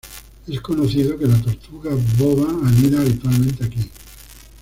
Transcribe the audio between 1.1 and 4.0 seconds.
que la tortuga boba anida habitualmente aquí.